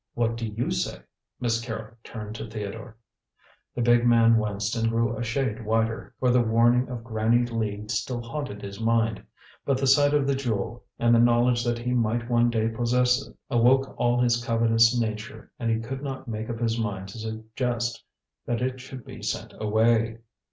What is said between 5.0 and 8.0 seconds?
a shade whiter, for the warning of Granny Lee